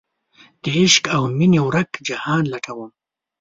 دعشق 0.63 1.05
اومینې 1.17 1.59
ورک 1.67 1.91
جهان 2.07 2.43
لټوم 2.51 2.91